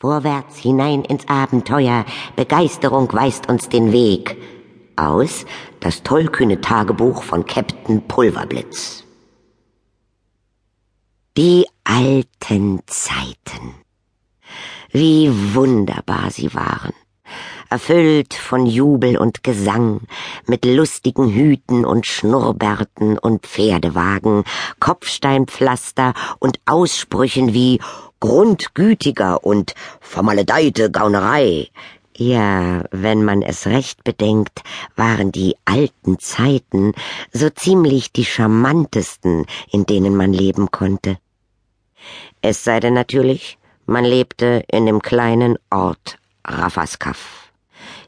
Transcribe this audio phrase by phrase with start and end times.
[0.00, 4.38] Vorwärts hinein ins Abenteuer, Begeisterung weist uns den Weg.
[4.96, 5.44] Aus
[5.80, 9.04] das tollkühne Tagebuch von Captain Pulverblitz.
[11.36, 13.74] Die alten Zeiten.
[14.90, 16.94] Wie wunderbar sie waren
[17.70, 20.00] erfüllt von Jubel und Gesang,
[20.46, 24.42] mit lustigen Hüten und Schnurrbärten und Pferdewagen,
[24.80, 27.80] Kopfsteinpflaster und Aussprüchen wie
[28.20, 31.68] grundgütiger und vermaledeite Gaunerei.
[32.16, 34.62] Ja, wenn man es recht bedenkt,
[34.94, 36.92] waren die alten Zeiten
[37.32, 41.16] so ziemlich die charmantesten, in denen man leben konnte.
[42.42, 47.52] Es sei denn natürlich, man lebte in dem kleinen Ort Rafaskaf.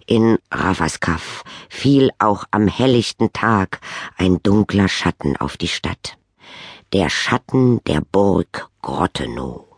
[0.06, 3.80] In Ravaskaf fiel auch am helllichten Tag
[4.18, 6.18] ein dunkler Schatten auf die Stadt.
[6.92, 9.71] Der Schatten der Burg Grottenow.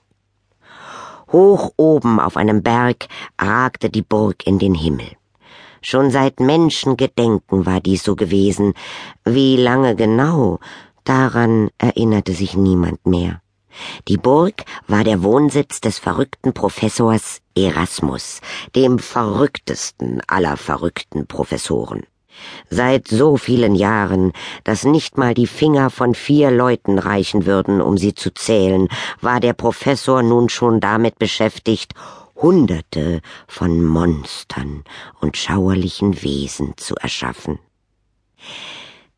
[1.33, 3.06] Hoch oben auf einem Berg
[3.41, 5.06] ragte die Burg in den Himmel.
[5.83, 8.72] Schon seit Menschengedenken war dies so gewesen.
[9.25, 10.58] Wie lange genau,
[11.05, 13.42] daran erinnerte sich niemand mehr.
[14.08, 18.41] Die Burg war der Wohnsitz des verrückten Professors Erasmus,
[18.75, 22.05] dem verrücktesten aller verrückten Professoren.
[22.70, 24.32] Seit so vielen Jahren,
[24.64, 28.88] dass nicht mal die Finger von vier Leuten reichen würden, um sie zu zählen,
[29.20, 31.94] war der Professor nun schon damit beschäftigt,
[32.36, 34.84] Hunderte von Monstern
[35.20, 37.58] und schauerlichen Wesen zu erschaffen.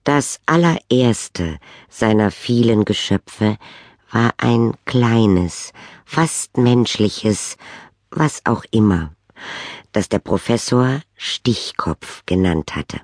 [0.05, 3.57] Das allererste seiner vielen Geschöpfe
[4.13, 5.73] war ein kleines,
[6.05, 7.57] fast menschliches,
[8.11, 9.13] was auch immer,
[9.93, 13.01] das der Professor Stichkopf genannt hatte.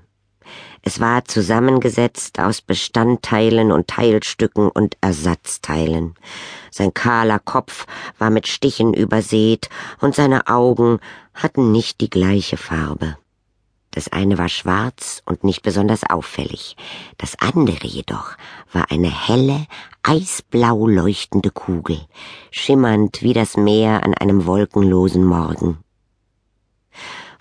[0.82, 6.14] Es war zusammengesetzt aus Bestandteilen und Teilstücken und Ersatzteilen.
[6.72, 7.86] Sein kahler Kopf
[8.18, 9.68] war mit Stichen übersät
[10.00, 10.98] und seine Augen
[11.34, 13.16] hatten nicht die gleiche Farbe.
[13.92, 16.76] Das eine war schwarz und nicht besonders auffällig,
[17.18, 18.36] das andere jedoch
[18.72, 19.66] war eine helle,
[20.02, 22.00] eisblau leuchtende Kugel,
[22.50, 25.81] schimmernd wie das Meer an einem wolkenlosen Morgen.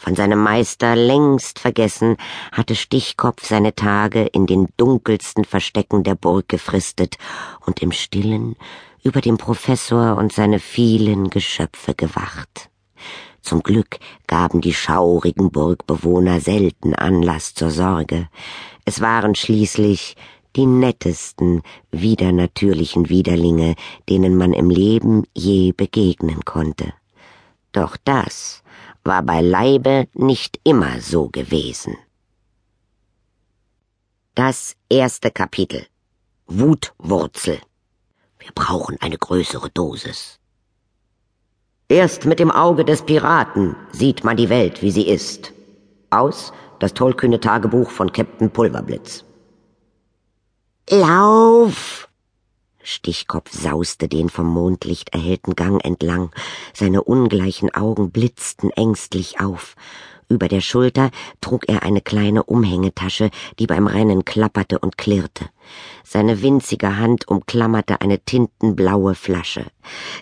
[0.02, 2.18] Von seinem Meister längst vergessen,
[2.52, 7.20] hatte Stichkopf seine Tage in den dunkelsten Verstecken der Burg gefristet
[7.68, 8.56] und im Stillen
[9.04, 12.72] über dem Professor und seine vielen Geschöpfe gewacht.
[13.44, 18.28] Zum Glück gaben die schaurigen Burgbewohner selten Anlass zur Sorge.
[18.86, 20.16] Es waren schließlich
[20.56, 21.62] die nettesten,
[21.92, 23.76] widernatürlichen Widerlinge,
[24.10, 26.92] denen man im Leben je begegnen konnte.
[27.72, 28.64] Doch das
[29.04, 31.98] war beileibe nicht immer so gewesen.
[34.36, 35.86] Das erste Kapitel
[36.48, 37.60] Wutwurzel.
[38.40, 40.40] Wir brauchen eine größere Dosis.
[41.88, 45.52] Erst mit dem Auge des Piraten sieht man die Welt, wie sie ist.
[46.10, 49.24] Aus das tollkühne Tagebuch von Captain Pulverblitz.
[50.90, 52.01] Lauf!
[52.84, 56.32] Stichkopf sauste den vom Mondlicht erhellten Gang entlang,
[56.74, 59.76] seine ungleichen Augen blitzten ängstlich auf.
[60.32, 61.12] Über der Schulter
[61.42, 65.50] trug er eine kleine Umhängetasche, die beim Rennen klapperte und klirrte.
[66.06, 69.66] Seine winzige Hand umklammerte eine tintenblaue Flasche.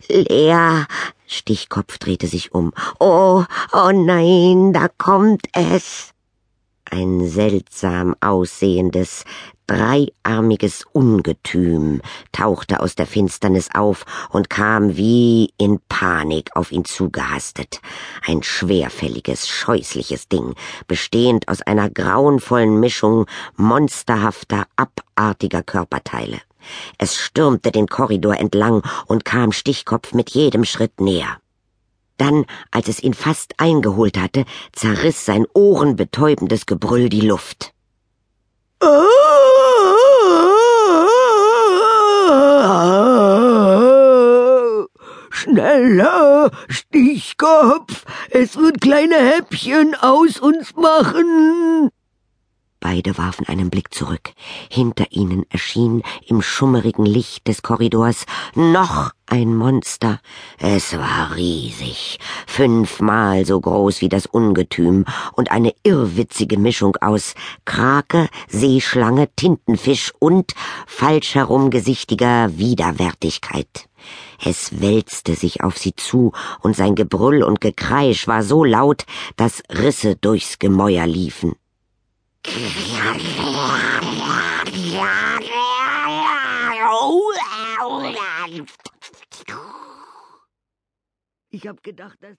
[0.07, 0.87] Leer,
[1.27, 2.73] Stichkopf drehte sich um.
[2.99, 6.09] Oh, oh nein, da kommt es.
[6.89, 9.25] Ein seltsam aussehendes,
[9.69, 17.80] dreiarmiges Ungetüm tauchte aus der Finsternis auf und kam wie in Panik auf ihn zugehastet.
[18.25, 20.56] Ein schwerfälliges, scheußliches Ding,
[20.88, 26.40] bestehend aus einer grauenvollen Mischung monsterhafter, abartiger Körperteile.
[26.97, 31.38] Es stürmte den Korridor entlang und kam Stichkopf mit jedem Schritt näher.
[32.18, 37.72] Dann, als es ihn fast eingeholt hatte, zerriss sein ohrenbetäubendes Gebrüll die Luft.
[45.39, 51.91] Schneller, Stichkopf, es wird kleine Häppchen aus uns machen.
[52.81, 54.33] Beide warfen einen Blick zurück.
[54.69, 60.19] Hinter ihnen erschien im schummerigen Licht des Korridors noch ein Monster.
[60.57, 67.35] Es war riesig, fünfmal so groß wie das Ungetüm und eine irrwitzige Mischung aus
[67.65, 70.53] Krake, Seeschlange, Tintenfisch und
[70.87, 73.87] falsch herumgesichtiger Widerwärtigkeit.
[74.43, 76.31] Es wälzte sich auf sie zu,
[76.61, 79.05] und sein Gebrüll und Gekreisch war so laut,
[79.35, 81.55] dass Risse durchs Gemäuer liefen.
[91.51, 92.38] Ich hab gedacht, dass